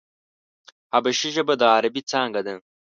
حبشي 0.93 1.29
ژبه 1.35 1.53
د 1.57 1.63
عربي 1.75 2.01
څانگه 2.09 2.41
ده. 2.47 2.55